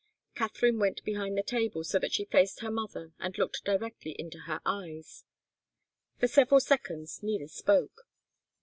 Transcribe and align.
Katharine 0.33 0.79
went 0.79 1.03
behind 1.03 1.37
the 1.37 1.43
table, 1.43 1.83
so 1.83 1.99
that 1.99 2.11
she 2.11 2.25
faced 2.25 2.61
her 2.61 2.71
mother 2.71 3.13
and 3.19 3.37
looked 3.37 3.63
directly 3.63 4.15
into 4.17 4.39
her 4.47 4.59
eyes. 4.65 5.25
For 6.17 6.27
several 6.27 6.59
seconds 6.59 7.21
neither 7.21 7.47
spoke. 7.47 8.07